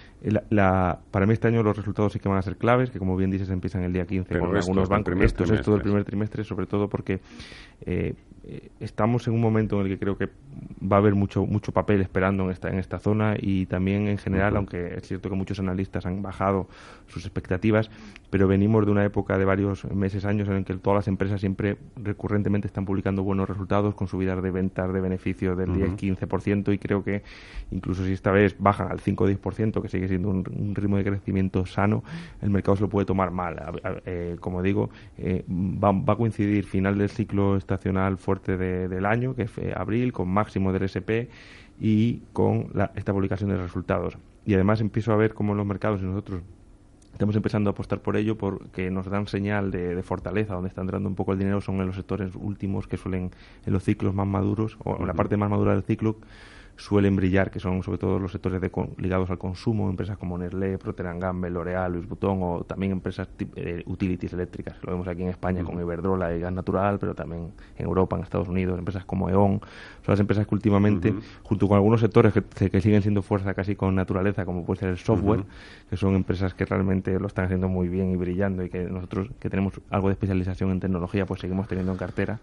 la, 0.50 1.00
para 1.12 1.26
mí 1.26 1.34
este 1.34 1.48
año 1.48 1.64
los 1.64 1.76
resultados 1.76 2.14
sí 2.14 2.20
que 2.20 2.30
van 2.30 2.38
a 2.38 2.42
ser 2.42 2.56
claves, 2.58 2.92
que 2.92 3.00
como 3.00 3.18
bien 3.18 3.32
dices 3.32 3.50
empiezan 3.50 3.84
el 3.84 3.94
día 3.94 4.06
15 4.06 4.40
con 4.40 4.56
algunos 4.56 4.88
bancos. 4.88 5.14
Esto 5.22 5.44
es 5.44 5.52
esto 5.52 5.72
del 5.72 5.82
primer 5.82 6.06
trimestre, 6.06 6.44
sobre 6.44 6.68
todo 6.68 6.88
porque 6.88 7.20
eh, 7.82 8.14
eh, 8.48 8.70
estamos 8.80 9.28
en 9.28 9.34
un 9.34 9.42
momento 9.42 9.78
en 9.78 9.88
el 9.88 9.92
que 9.92 9.98
creo 9.98 10.18
que 10.18 10.28
va 10.82 10.98
a 10.98 11.00
haber 11.00 11.16
mucho 11.16 11.48
mucho 11.48 11.72
papel 11.72 12.02
esperando 12.02 12.44
en 12.44 12.52
esta 12.52 12.70
en 12.70 12.78
esta 12.78 13.00
zona 13.00 13.36
y 13.40 13.66
también 13.66 14.08
en 14.08 14.20
general, 14.20 14.56
aunque 14.56 14.96
es 14.98 15.08
cierto 15.08 15.30
que 15.30 15.36
muchos 15.36 15.60
analistas 15.70 16.06
han 16.06 16.22
bajado 16.22 16.68
sus 17.08 17.26
expectativas, 17.26 17.90
pero 18.30 18.48
venimos 18.48 18.86
de 18.86 18.92
una 18.92 19.06
época 19.06 19.38
de 19.38 19.46
varios 19.46 19.86
meses, 19.86 20.26
años 20.26 20.48
en 20.48 20.56
el 20.56 20.66
que 20.66 20.74
todas 20.76 20.98
las 20.98 21.08
empresas 21.08 21.40
siempre 21.40 21.78
recurrentemente 21.96 22.68
están 22.68 22.86
publicando 22.86 23.24
buenos 23.24 23.48
resultados 23.48 23.96
con 23.96 24.08
subidas 24.08 24.42
de 24.42 24.52
ventas, 24.52 24.92
de 24.92 25.02
beneficios 25.02 25.58
del 25.58 25.70
10-15% 25.70 26.74
y 26.74 26.78
creo 26.78 27.04
que 27.04 27.24
incluso 27.72 28.04
si 28.04 28.14
esta 28.14 28.32
vez 28.32 28.56
bajan 28.60 28.92
al 28.92 29.00
5-10%, 29.00 29.82
que 29.82 29.90
sigue 29.90 30.08
siendo 30.08 30.30
un, 30.30 30.76
ritmo 30.76 30.98
de 30.98 31.04
crecimiento 31.04 31.66
sano, 31.66 32.04
el 32.42 32.50
mercado 32.50 32.76
se 32.76 32.82
lo 32.82 32.90
puede 32.90 33.06
tomar 33.06 33.32
mal. 33.32 33.56
Eh, 34.06 34.38
como 34.40 34.62
digo, 34.62 34.90
eh, 35.18 35.44
va, 35.48 36.14
a 36.14 36.16
coincidir 36.16 36.66
final 36.66 36.98
del 36.98 37.10
ciclo 37.10 37.58
estacional 37.58 38.18
fuerte 38.18 38.58
del 38.58 39.06
año, 39.06 39.36
que 39.36 39.44
es 39.44 39.58
eh, 39.58 39.74
abril, 39.76 40.12
con 40.12 40.30
máximo 40.30 40.74
del 40.74 40.84
SP 40.92 41.30
y 41.80 42.22
con 42.34 42.70
esta 42.96 43.14
publicación 43.14 43.50
de 43.50 43.58
resultados. 43.58 44.18
Y 44.46 44.54
además 44.54 44.82
empiezo 44.82 45.12
a 45.12 45.16
ver 45.16 45.34
cómo 45.34 45.56
los 45.56 45.66
mercados 45.66 46.02
y 46.02 46.06
nosotros 46.06 46.42
estamos 47.14 47.36
empezando 47.36 47.70
a 47.70 47.72
apostar 47.72 48.02
por 48.02 48.18
ello 48.18 48.38
porque 48.38 48.92
nos 48.92 49.06
dan 49.08 49.28
señal 49.28 49.72
de, 49.72 50.02
fortaleza. 50.04 50.54
Donde 50.54 50.70
está 50.70 50.82
entrando 50.82 51.10
un 51.10 51.16
poco 51.16 51.34
el 51.34 51.40
dinero 51.40 51.62
son 51.62 51.80
en 51.80 51.88
los 51.88 51.96
sectores 51.96 52.36
últimos 52.36 52.88
que 52.88 52.98
suelen, 52.98 53.32
en 53.66 53.74
los 53.74 53.84
ciclos 53.84 54.14
más 54.14 54.28
maduros, 54.28 54.78
o 54.84 54.98
en 55.00 55.08
la 55.08 55.14
parte 55.14 55.38
más 55.38 55.50
madura 55.50 55.74
del 55.74 55.84
ciclo, 55.84 56.18
suelen 56.78 57.16
brillar, 57.16 57.52
que 57.52 57.60
son 57.60 57.84
sobre 57.84 57.98
todo 57.98 58.20
los 58.20 58.32
sectores 58.32 58.60
de, 58.60 58.72
ligados 58.98 59.30
al 59.30 59.38
consumo, 59.38 59.90
empresas 59.90 60.18
como 60.18 60.38
Nestlé, 60.38 60.78
Procter 60.78 61.06
Gamble, 61.18 61.50
L'Oreal, 61.50 61.94
Louis 61.94 62.08
Vuitton 62.08 62.40
o 62.42 62.64
también 62.64 62.92
empresas 62.92 63.30
eh, 63.56 63.84
utilities 63.86 64.34
eléctricas. 64.34 64.78
Lo 64.84 64.92
vemos 64.92 65.08
aquí 65.08 65.24
en 65.24 65.30
España 65.30 65.64
con 65.64 65.80
Iberdrola 65.80 66.36
y 66.36 66.40
Gas 66.42 66.54
Natural, 66.54 67.00
pero 67.00 67.16
también 67.16 67.54
en 67.78 67.86
Europa, 67.86 68.18
en 68.18 68.24
Estados 68.24 68.48
Unidos, 68.48 68.78
empresas 68.78 69.06
como 69.06 69.30
E.ON. 69.30 69.60
Son 69.60 70.12
las 70.12 70.20
empresas 70.20 70.48
que 70.48 70.56
últimamente, 70.56 71.14
junto 71.44 71.68
con 71.68 71.76
algunos 71.76 72.02
sectores 72.02 72.34
que, 72.34 72.70
que, 72.70 72.82
siguen 72.82 73.02
siendo 73.02 73.22
fuerza 73.22 73.54
casi 73.54 73.76
con 73.76 73.96
naturaleza, 73.96 74.46
como 74.46 74.66
puede 74.66 74.82
ser 74.82 74.90
el 74.90 74.98
software, 74.98 75.46
que 75.90 75.98
son 75.98 76.16
empresas 76.16 76.54
que 76.54 76.66
realmente 76.66 77.18
lo 77.20 77.28
están 77.28 77.46
haciendo 77.46 77.70
muy 77.70 77.88
bien 77.88 78.12
y 78.12 78.16
brillando 78.18 78.64
y 78.64 78.70
que 78.70 78.84
nosotros 78.84 79.30
que 79.40 79.50
tenemos 79.50 79.74
algo 79.90 80.10
de 80.10 80.14
especialización 80.14 80.72
en 80.72 80.80
tecnología, 80.80 81.26
pues 81.26 81.42
seguimos 81.42 81.68
teniendo 81.68 81.92
en 81.94 81.98
cartera 81.98 82.40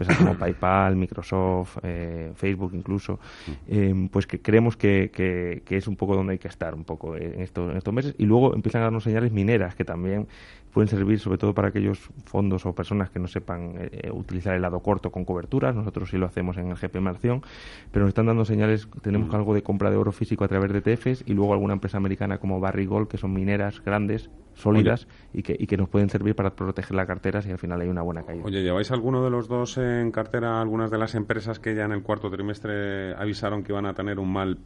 empresas 0.00 0.16
como 0.16 0.38
PayPal, 0.38 0.96
Microsoft, 0.96 1.78
eh, 1.82 2.32
Facebook 2.34 2.72
incluso, 2.74 3.20
eh, 3.68 4.08
pues 4.10 4.26
que 4.26 4.40
creemos 4.40 4.76
que, 4.76 5.10
que, 5.12 5.76
es 5.76 5.86
un 5.86 5.96
poco 5.96 6.16
donde 6.16 6.32
hay 6.32 6.38
que 6.38 6.48
estar 6.48 6.74
un 6.74 6.84
poco 6.84 7.16
en 7.16 7.40
estos, 7.40 7.70
en 7.70 7.76
estos 7.76 7.92
meses. 7.92 8.14
Y 8.18 8.24
luego 8.24 8.54
empiezan 8.54 8.82
a 8.82 8.84
darnos 8.84 9.04
señales 9.04 9.32
mineras 9.32 9.74
que 9.74 9.84
también 9.84 10.26
pueden 10.72 10.88
servir 10.88 11.18
sobre 11.18 11.38
todo 11.38 11.52
para 11.54 11.68
aquellos 11.68 11.98
fondos 12.24 12.64
o 12.64 12.74
personas 12.74 13.10
que 13.10 13.18
no 13.18 13.26
sepan 13.28 13.74
eh, 13.76 14.10
utilizar 14.12 14.54
el 14.54 14.62
lado 14.62 14.80
corto 14.80 15.10
con 15.10 15.24
coberturas. 15.24 15.74
Nosotros 15.74 16.10
sí 16.10 16.16
lo 16.16 16.26
hacemos 16.26 16.56
en 16.56 16.68
el 16.68 16.76
GP 16.76 16.96
Marción, 17.00 17.42
pero 17.90 18.04
nos 18.04 18.10
están 18.10 18.26
dando 18.26 18.44
señales. 18.44 18.88
Tenemos 19.02 19.34
algo 19.34 19.54
de 19.54 19.62
compra 19.62 19.90
de 19.90 19.96
oro 19.96 20.12
físico 20.12 20.44
a 20.44 20.48
través 20.48 20.72
de 20.72 20.80
TFs 20.80 21.24
y 21.26 21.34
luego 21.34 21.52
alguna 21.52 21.74
empresa 21.74 21.96
americana 21.96 22.38
como 22.38 22.60
Barry 22.60 22.86
Gold, 22.86 23.08
que 23.08 23.18
son 23.18 23.32
mineras 23.32 23.82
grandes, 23.84 24.30
sólidas 24.54 25.06
y 25.32 25.42
que, 25.42 25.56
y 25.58 25.66
que 25.66 25.76
nos 25.76 25.88
pueden 25.88 26.08
servir 26.10 26.34
para 26.34 26.54
proteger 26.54 26.94
la 26.94 27.06
cartera 27.06 27.42
si 27.42 27.50
al 27.50 27.58
final 27.58 27.80
hay 27.80 27.88
una 27.88 28.02
buena 28.02 28.22
caída. 28.24 28.44
Oye, 28.44 28.62
¿lleváis 28.62 28.90
alguno 28.90 29.22
de 29.24 29.30
los 29.30 29.48
dos 29.48 29.78
en 29.78 30.10
cartera 30.10 30.60
algunas 30.60 30.90
de 30.90 30.98
las 30.98 31.14
empresas 31.14 31.58
que 31.58 31.74
ya 31.74 31.84
en 31.84 31.92
el 31.92 32.02
cuarto 32.02 32.30
trimestre 32.30 33.14
avisaron 33.14 33.62
que 33.62 33.72
iban 33.72 33.86
a 33.86 33.94
tener 33.94 34.18
un 34.18 34.32
mal 34.32 34.58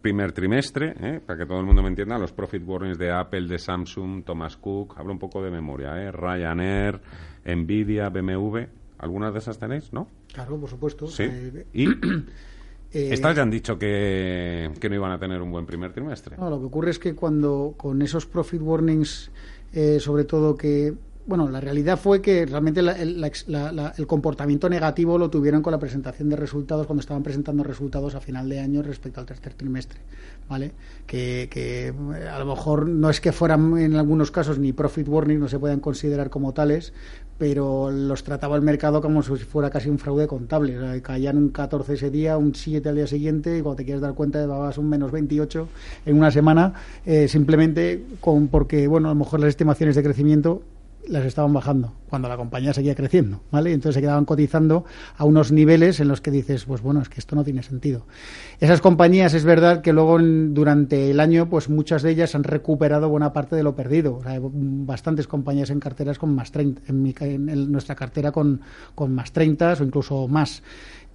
primer 0.00 0.32
trimestre, 0.32 0.94
¿eh? 0.98 1.20
para 1.24 1.38
que 1.38 1.46
todo 1.46 1.60
el 1.60 1.66
mundo 1.66 1.82
me 1.82 1.88
entienda, 1.88 2.18
los 2.18 2.32
profit 2.32 2.62
warnings 2.66 2.98
de 2.98 3.10
Apple, 3.10 3.46
de 3.46 3.58
Samsung, 3.58 4.24
Thomas 4.24 4.56
Cook, 4.56 4.94
hablo 4.96 5.12
un 5.12 5.18
poco 5.18 5.42
de 5.42 5.50
memoria, 5.50 6.02
¿eh? 6.02 6.10
Ryanair, 6.10 7.00
Nvidia, 7.44 8.08
BMW, 8.08 8.60
¿algunas 8.98 9.32
de 9.32 9.38
esas 9.40 9.58
tenéis, 9.58 9.92
no? 9.92 10.08
Claro, 10.32 10.58
por 10.58 10.70
supuesto. 10.70 11.06
Sí. 11.06 11.24
Eh, 11.24 11.66
¿Y? 11.72 11.86
Eh, 12.92 13.10
Estas 13.12 13.36
ya 13.36 13.42
han 13.42 13.50
dicho 13.50 13.78
que, 13.78 14.70
que, 14.80 14.88
no 14.88 14.94
iban 14.96 15.12
a 15.12 15.18
tener 15.18 15.40
un 15.40 15.50
buen 15.50 15.66
primer 15.66 15.92
trimestre. 15.92 16.36
No, 16.36 16.50
lo 16.50 16.58
que 16.58 16.66
ocurre 16.66 16.90
es 16.90 16.98
que 16.98 17.14
cuando 17.14 17.74
con 17.76 18.02
esos 18.02 18.26
profit 18.26 18.60
warnings, 18.60 19.30
sobre 20.00 20.24
todo 20.24 20.56
que 20.56 20.94
bueno, 21.26 21.48
la 21.48 21.60
realidad 21.60 21.98
fue 21.98 22.20
que 22.22 22.46
realmente 22.46 22.80
el 22.80 24.06
comportamiento 24.06 24.68
negativo 24.68 25.18
lo 25.18 25.30
tuvieron 25.30 25.62
con 25.62 25.70
la 25.70 25.78
presentación 25.78 26.28
de 26.28 26.36
resultados 26.36 26.86
cuando 26.86 27.00
estaban 27.00 27.22
presentando 27.22 27.62
resultados 27.62 28.14
a 28.14 28.20
final 28.20 28.48
de 28.48 28.58
año 28.58 28.82
respecto 28.82 29.20
al 29.20 29.26
tercer 29.26 29.54
trimestre, 29.54 30.00
¿vale? 30.48 30.72
Que, 31.06 31.48
eh, 31.54 32.28
a 32.28 32.38
lo 32.38 32.46
mejor 32.46 32.88
no 32.88 33.10
es 33.10 33.20
que 33.20 33.32
fueran 33.32 33.76
en 33.78 33.96
algunos 33.96 34.30
casos 34.30 34.58
ni 34.58 34.72
profit 34.72 35.06
warning, 35.08 35.38
no 35.38 35.48
se 35.48 35.58
puedan 35.58 35.80
considerar 35.80 36.30
como 36.30 36.52
tales, 36.52 36.92
pero 37.38 37.90
los 37.90 38.24
trataba 38.24 38.56
el 38.56 38.62
mercado 38.62 39.00
como 39.00 39.22
si 39.22 39.36
fuera 39.36 39.70
casi 39.70 39.88
un 39.88 39.98
fraude 39.98 40.26
contable. 40.26 41.00
caían 41.02 41.36
un 41.36 41.50
14 41.50 41.94
ese 41.94 42.10
día, 42.10 42.36
un 42.38 42.54
7 42.54 42.88
al 42.88 42.96
día 42.96 43.06
siguiente, 43.06 43.58
y 43.58 43.62
cuando 43.62 43.76
te 43.76 43.84
quieres 43.84 44.00
dar 44.00 44.14
cuenta 44.14 44.40
llevabas 44.40 44.78
un 44.78 44.88
menos 44.88 45.12
28 45.12 45.68
en 46.06 46.16
una 46.16 46.30
semana, 46.30 46.74
eh, 47.04 47.28
simplemente 47.28 48.04
con 48.20 48.48
porque, 48.48 48.86
bueno, 48.88 49.08
a 49.08 49.12
lo 49.12 49.18
mejor 49.18 49.40
las 49.40 49.50
estimaciones 49.50 49.96
de 49.96 50.02
crecimiento 50.02 50.62
las 51.08 51.24
estaban 51.24 51.52
bajando 51.52 51.92
cuando 52.08 52.28
la 52.28 52.36
compañía 52.36 52.72
seguía 52.74 52.94
creciendo, 52.94 53.40
¿vale? 53.52 53.72
Entonces 53.72 53.94
se 53.94 54.00
quedaban 54.00 54.24
cotizando 54.24 54.84
a 55.16 55.24
unos 55.24 55.52
niveles 55.52 56.00
en 56.00 56.08
los 56.08 56.20
que 56.20 56.32
dices, 56.32 56.64
pues 56.64 56.82
bueno, 56.82 57.00
es 57.00 57.08
que 57.08 57.20
esto 57.20 57.36
no 57.36 57.44
tiene 57.44 57.62
sentido. 57.62 58.04
Esas 58.58 58.80
compañías 58.80 59.32
es 59.32 59.44
verdad 59.44 59.80
que 59.80 59.92
luego 59.92 60.18
durante 60.18 61.10
el 61.10 61.20
año, 61.20 61.48
pues 61.48 61.68
muchas 61.68 62.02
de 62.02 62.10
ellas 62.10 62.34
han 62.34 62.42
recuperado 62.42 63.08
buena 63.08 63.32
parte 63.32 63.54
de 63.54 63.62
lo 63.62 63.76
perdido. 63.76 64.20
hay 64.24 64.40
bastantes 64.42 65.28
compañías 65.28 65.70
en 65.70 65.78
carteras 65.78 66.18
con 66.18 66.34
más 66.34 66.50
30, 66.50 66.82
en, 66.88 67.72
nuestra 67.72 67.94
cartera 67.94 68.32
con, 68.32 68.60
con 68.96 69.14
más 69.14 69.32
30 69.32 69.76
o 69.80 69.84
incluso 69.84 70.26
más. 70.26 70.62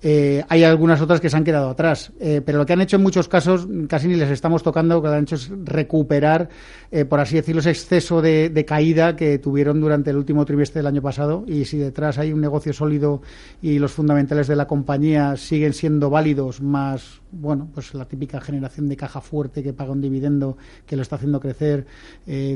Eh, 0.01 0.43
hay 0.49 0.63
algunas 0.63 1.01
otras 1.01 1.19
que 1.19 1.29
se 1.29 1.37
han 1.37 1.43
quedado 1.43 1.69
atrás. 1.69 2.11
Eh, 2.19 2.41
pero 2.45 2.57
lo 2.57 2.65
que 2.65 2.73
han 2.73 2.81
hecho 2.81 2.97
en 2.97 3.03
muchos 3.03 3.27
casos, 3.27 3.67
casi 3.87 4.07
ni 4.07 4.15
les 4.15 4.29
estamos 4.29 4.63
tocando, 4.63 4.95
lo 4.95 5.01
que 5.01 5.07
han 5.07 5.23
hecho 5.23 5.35
es 5.35 5.49
recuperar, 5.63 6.49
eh, 6.91 7.05
por 7.05 7.19
así 7.19 7.35
decirlo, 7.35 7.61
ese 7.61 7.71
exceso 7.71 8.21
de, 8.21 8.65
caída 8.67 9.15
que 9.15 9.37
tuvieron 9.37 9.79
durante 9.79 10.09
el 10.09 10.17
último 10.17 10.45
trimestre 10.45 10.79
del 10.79 10.87
año 10.87 11.01
pasado. 11.01 11.43
Y 11.47 11.65
si 11.65 11.77
detrás 11.77 12.17
hay 12.17 12.33
un 12.33 12.41
negocio 12.41 12.73
sólido 12.73 13.21
y 13.61 13.79
los 13.79 13.91
fundamentales 13.91 14.47
de 14.47 14.55
la 14.55 14.67
compañía 14.67 15.37
siguen 15.37 15.73
siendo 15.73 16.09
válidos, 16.09 16.61
más, 16.61 17.21
bueno, 17.31 17.67
pues 17.73 17.93
la 17.93 18.05
típica 18.05 18.41
generación 18.41 18.87
de 18.87 18.97
caja 18.97 19.21
fuerte 19.21 19.63
que 19.63 19.73
paga 19.73 19.91
un 19.91 20.01
dividendo, 20.01 20.57
que 20.85 20.95
lo 20.95 21.01
está 21.01 21.15
haciendo 21.15 21.39
crecer 21.39 21.85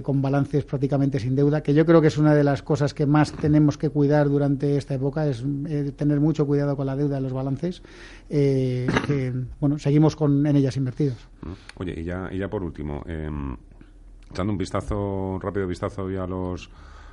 con 0.04 0.22
balances 0.22 0.66
prácticamente 0.66 1.20
sin 1.20 1.36
deuda, 1.36 1.62
que 1.62 1.74
yo 1.74 1.86
creo 1.86 2.02
que 2.02 2.08
es 2.08 2.18
una 2.18 2.34
de 2.34 2.44
las 2.44 2.64
cosas 2.64 2.94
que 2.94 3.06
más 3.06 3.32
tenemos 3.34 3.78
que 3.78 3.90
cuidar 3.90 4.30
durante 4.30 4.78
esta 4.78 4.96
época, 4.96 5.28
es 5.28 5.44
tener 5.96 6.20
mucho 6.20 6.48
cuidado 6.48 6.76
con 6.76 6.88
la 6.88 6.96
deuda 6.96 7.20
balances, 7.34 7.82
eh, 8.30 8.88
bueno, 9.60 9.80
seguimos 9.80 10.16
con, 10.16 10.46
en 10.46 10.56
ellas 10.56 10.78
invertidos. 10.78 11.18
Oye, 11.76 12.00
y 12.00 12.04
ya, 12.04 12.30
y 12.32 12.38
ya 12.38 12.50
por 12.50 12.64
último, 12.64 13.04
eh, 13.08 13.30
dando 14.34 14.54
un 14.54 14.58
vistazo, 14.58 15.34
un 15.36 15.42
rápido 15.42 15.68
vistazo 15.68 16.08
a 16.08 16.28
los 16.28 16.70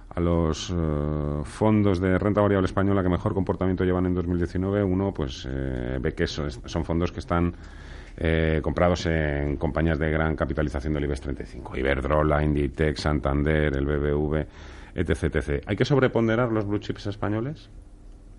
a 0.09 0.21
los 0.21 0.71
eh, 0.71 1.41
fondos 1.43 2.01
de 2.01 2.17
renta 2.17 2.41
variable 2.41 2.67
española 2.67 3.03
que 3.03 3.09
mejor 3.09 3.35
comportamiento 3.35 3.85
llevan 3.85 4.07
en 4.07 4.15
2019, 4.15 4.85
uno 4.85 5.13
pues 5.13 5.47
eh, 5.51 5.99
ve 6.01 6.15
que 6.15 6.29
son 6.29 6.85
fondos 6.85 7.13
que 7.13 7.21
están 7.21 7.55
comprados 8.63 9.05
en 9.05 9.59
compañías 9.59 9.99
de 9.99 10.11
gran 10.11 10.37
capitalización 10.37 10.95
del 10.95 11.05
IBEX 11.05 11.21
35, 11.21 11.77
Iberdrola, 11.77 12.43
Inditex, 12.43 13.03
Santander, 13.03 13.77
el 13.77 13.85
BBV, 13.85 14.47
etc, 14.95 15.25
etc. 15.25 15.63
¿Hay 15.67 15.77
que 15.77 15.85
sobreponderar 15.85 16.51
los 16.51 16.67
blue 16.67 16.79
chips 16.79 17.09
españoles? 17.09 17.69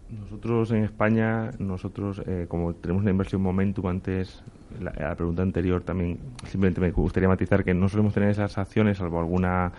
Nosotros 0.10 0.72
en 0.72 0.84
España, 0.84 1.52
nosotros 1.60 2.22
eh, 2.26 2.46
como 2.48 2.74
tenemos 2.76 3.02
una 3.02 3.12
inversión 3.12 3.42
momentum 3.42 3.88
antes, 3.88 4.42
la, 4.80 4.94
la, 4.98 5.16
pregunta 5.16 5.42
anterior 5.42 5.84
también, 5.84 6.20
simplemente 6.46 6.82
me 6.82 6.92
gustaría 6.92 7.30
matizar 7.30 7.64
que 7.64 7.74
no 7.74 7.90
solemos 7.90 8.14
tener 8.14 8.30
esas 8.30 8.58
acciones, 8.58 8.98
salvo 8.98 9.20
alguna 9.20 9.72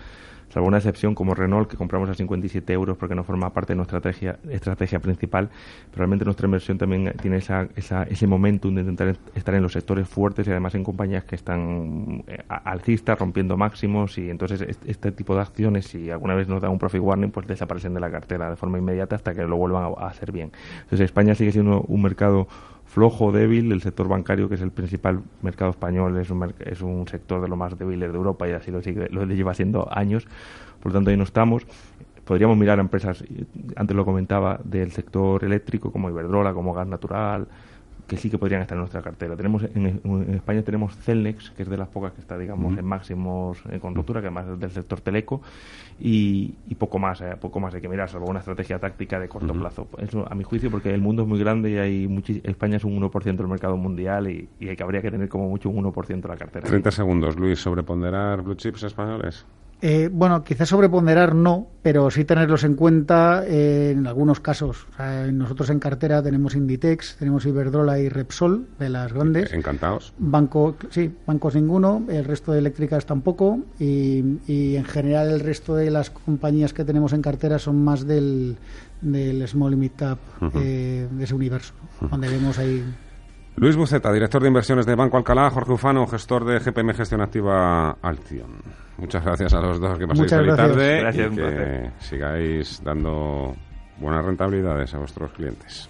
salvo 0.51 0.69
una 0.69 0.79
excepción 0.79 1.15
como 1.15 1.35
Renault 1.35 1.71
que 1.71 1.77
compramos 1.77 2.09
a 2.11 2.15
57 2.15 2.73
euros 2.73 2.97
porque 2.97 3.15
no 3.15 3.25
forma 3.25 3.53
parte 3.53 3.73
de 3.73 3.77
nuestra 3.77 3.99
estrategia, 3.99 4.39
estrategia 4.51 4.99
principal, 5.01 5.49
pero 5.91 5.99
realmente 5.99 6.25
nuestra 6.25 6.47
inversión 6.47 6.79
también 6.79 7.13
tiene 7.21 7.39
esa, 7.39 7.69
esa, 7.77 8.05
ese 8.05 8.27
momentum 8.27 8.75
de 8.75 8.81
intentar 8.83 9.17
estar 9.35 9.55
en 9.55 9.63
los 9.63 9.73
sectores 9.73 10.09
fuertes 10.09 10.47
y 10.47 10.51
además 10.51 10.75
en 10.75 10.85
compañías 10.85 11.25
que 11.25 11.37
están 11.37 12.25
eh, 12.27 12.43
alcistas, 12.49 13.19
rompiendo 13.19 13.57
máximos 13.57 14.17
y 14.19 14.31
entonces 14.31 14.79
este, 14.85 15.13
tipo 15.13 15.35
de 15.35 15.43
acciones, 15.43 15.87
si 15.87 16.11
alguna 16.11 16.35
vez 16.35 16.49
nos 16.49 16.63
da 16.63 16.71
un 16.71 16.79
profit 16.79 17.01
warning, 17.01 17.31
pues 17.31 17.47
desaparecen 17.47 17.95
de 17.95 18.01
la 18.01 18.11
cartera 18.11 18.51
de 18.51 18.57
forma 18.57 18.79
inmediata 18.79 19.17
hasta 19.17 19.35
que 19.35 19.43
lo 19.43 19.57
vuelvan 19.57 19.85
a, 19.85 20.05
a 20.05 20.09
hacer 20.09 20.33
bien. 20.33 20.53
Entonces 20.83 21.07
España 21.07 21.35
sigue 21.35 21.53
siendo 21.53 21.83
un 21.83 22.03
mercado 22.03 22.49
flojo, 22.89 23.31
débil, 23.33 23.71
el 23.71 23.83
sector 23.83 24.09
bancario, 24.09 24.49
que 24.49 24.55
es 24.57 24.63
el 24.63 24.71
principal 24.71 25.21
mercado 25.43 25.71
español, 25.71 26.17
es 26.19 26.31
un, 26.31 26.53
es 26.59 26.81
un 26.81 27.07
sector 27.07 27.41
de 27.41 27.49
los 27.49 27.59
más 27.59 27.79
débiles 27.79 28.11
de 28.11 28.17
Europa 28.17 28.49
y 28.49 28.53
así 28.53 28.71
lo, 28.71 28.83
sigue, 28.83 29.09
lo 29.11 29.25
lleva 29.27 29.55
siendo 29.55 29.89
años, 29.91 30.27
por 30.83 30.93
lo 30.93 30.99
tanto 30.99 31.11
ahí 31.11 31.17
no 31.17 31.25
estamos. 31.25 31.67
Podríamos 32.25 32.57
mirar 32.59 32.79
a 32.79 32.83
empresas, 32.83 33.25
antes 33.77 33.97
lo 33.97 34.05
comentaba, 34.05 34.61
del 34.65 34.91
sector 34.91 35.45
eléctrico 35.45 35.93
como 35.93 36.11
Iberdrola, 36.11 36.53
como 36.53 36.75
Gas 36.75 36.87
Natural, 36.87 37.47
que 38.09 38.17
sí 38.17 38.31
que 38.31 38.39
podrían 38.39 38.63
estar 38.63 38.75
en 38.75 38.81
nuestra 38.81 39.03
cartera. 39.03 39.37
Tenemos 39.37 39.63
en, 39.63 40.01
España 40.35 40.63
tenemos 40.63 40.97
Celnex, 40.97 41.51
que 41.51 41.63
es 41.63 41.69
de 41.69 41.77
las 41.77 41.89
pocas 41.89 42.13
que 42.15 42.23
está, 42.23 42.39
digamos, 42.39 42.77
en 42.77 42.85
máximos 42.85 43.63
en 43.71 43.79
conductura, 43.79 44.23
que 44.23 44.29
además 44.29 44.47
es 44.49 44.59
del 44.59 44.71
sector 44.71 45.01
teleco, 45.03 45.43
y, 46.01 46.55
poco 46.79 46.99
más, 46.99 47.21
eh, 47.21 47.37
poco 47.39 47.61
más 47.61 47.75
hay 47.75 47.83
que 47.83 47.89
mirar, 47.89 48.09
salvo 48.09 48.27
una 48.27 48.39
estrategia 48.39 48.79
táctica 48.79 49.21
de 49.21 49.29
corto 49.29 49.53
plazo. 49.53 49.89
Eso, 49.99 50.27
a 50.29 50.35
mi 50.35 50.43
juicio, 50.43 50.71
porque 50.71 50.93
el 50.95 51.03
mundo 51.03 51.23
es 51.23 51.29
muy 51.29 51.39
grande 51.39 51.71
y 51.71 51.77
hay 51.77 52.23
España 52.45 52.79
es 52.79 52.85
un 52.85 52.99
1% 52.99 53.37
del 53.37 53.47
mercado 53.49 53.77
mundial 53.77 54.31
y, 54.31 54.49
y 54.59 54.69
hay 54.71 54.77
que 54.77 54.83
habría 54.83 55.03
que 55.03 55.11
tener 55.11 55.29
como 55.29 55.49
mucho 55.49 55.69
un 55.69 55.85
1% 55.85 56.23
de 56.23 56.29
la 56.29 56.37
cartera. 56.37 56.67
30 56.67 56.91
segundos, 56.91 57.37
Luis, 57.37 57.59
sobreponderar 57.59 58.43
blue 58.43 58.55
chips 58.55 58.85
españoles. 58.85 59.45
Eh, 59.81 60.11
bueno, 60.13 60.43
quizás 60.43 60.69
sobreponderar 60.69 61.35
no, 61.35 61.69
pero 61.83 62.11
sí 62.11 62.25
tenerlos 62.25 62.65
en 62.65 62.75
cuenta 62.75 63.45
eh, 63.47 63.93
en 63.93 64.07
algunos 64.07 64.41
casos. 64.41 64.87
nosotros 65.33 65.71
en 65.71 65.79
cartera 65.79 66.23
tenemos 66.23 66.55
Inditex, 66.55 67.17
tenemos 67.19 67.47
Iberdrola 67.47 67.99
y 67.99 68.09
Repsol, 68.09 68.67
de 68.79 68.89
las 68.89 69.13
grandes. 69.13 69.53
Encantados. 69.53 70.13
Banco, 70.19 70.77
sí, 70.91 71.15
bancos 71.27 71.55
ninguno, 71.55 72.03
el 72.09 72.25
resto 72.25 72.53
de 72.53 72.59
eléctricas 72.59 73.07
tampoco, 73.07 73.61
y, 73.79 74.39
y 74.47 74.77
en 74.77 74.85
general 74.85 75.31
el 75.31 75.41
resto 75.41 75.77
de 75.77 75.91
las 75.91 76.11
compañías 76.11 76.73
que 76.73 76.85
tenemos 76.85 77.13
en 77.13 77.23
cartera 77.23 77.59
son 77.59 77.85
más 77.85 78.07
del, 78.07 78.57
del 79.01 79.47
small 79.47 79.75
y 79.75 79.77
mid 79.77 79.93
cap 79.97 80.19
eh, 80.55 81.07
de 81.11 81.25
ese 81.25 81.35
universo, 81.35 81.75
donde 82.11 82.29
vemos 82.29 82.59
ahí 82.59 82.85
Luis 83.61 83.75
Buceta, 83.75 84.13
director 84.13 84.41
de 84.41 84.49
inversiones 84.49 84.87
de 84.87 84.95
Banco 84.95 85.17
Alcalá, 85.17 85.51
Jorge 85.51 85.73
Ufano, 85.73 86.07
gestor 86.07 86.45
de 86.45 86.61
GPM 86.61 86.95
Gestión 86.95 87.21
Activa 87.21 87.91
Alción. 88.03 88.63
Muchas 88.99 89.25
gracias 89.25 89.53
a 89.53 89.61
los 89.61 89.81
dos 89.81 89.99
que 89.99 90.07
paséis 90.07 90.31
feliz 90.31 90.55
tarde 90.55 91.01
gracias, 91.01 91.33
y 91.33 91.37
que 91.37 91.91
sigáis 91.99 92.83
dando 92.85 93.57
buenas 93.99 94.25
rentabilidades 94.25 94.95
a 94.95 94.99
vuestros 94.99 95.33
clientes. 95.33 95.89